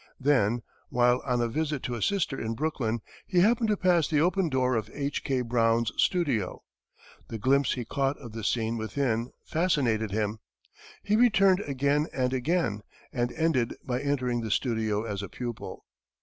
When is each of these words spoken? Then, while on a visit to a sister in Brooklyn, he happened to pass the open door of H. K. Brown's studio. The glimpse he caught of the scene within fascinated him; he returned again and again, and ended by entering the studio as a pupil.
Then, 0.19 0.63
while 0.89 1.21
on 1.27 1.41
a 1.41 1.47
visit 1.47 1.83
to 1.83 1.93
a 1.93 2.01
sister 2.01 2.35
in 2.41 2.55
Brooklyn, 2.55 3.01
he 3.27 3.41
happened 3.41 3.69
to 3.69 3.77
pass 3.77 4.07
the 4.07 4.19
open 4.19 4.49
door 4.49 4.73
of 4.73 4.89
H. 4.95 5.23
K. 5.23 5.41
Brown's 5.41 5.91
studio. 5.95 6.63
The 7.27 7.37
glimpse 7.37 7.73
he 7.75 7.85
caught 7.85 8.17
of 8.17 8.31
the 8.31 8.43
scene 8.43 8.77
within 8.77 9.29
fascinated 9.45 10.09
him; 10.09 10.39
he 11.03 11.15
returned 11.15 11.59
again 11.67 12.07
and 12.15 12.33
again, 12.33 12.81
and 13.13 13.31
ended 13.33 13.75
by 13.83 14.01
entering 14.01 14.41
the 14.41 14.49
studio 14.49 15.03
as 15.03 15.21
a 15.21 15.29
pupil. 15.29 15.85